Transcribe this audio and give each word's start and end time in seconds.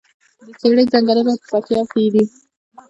د 0.45 0.47
څیړۍ 0.59 0.85
ځنګلونه 0.93 1.31
په 1.39 1.45
پکتیا 1.51 1.81
کې 1.91 2.05
دي؟ 2.13 2.23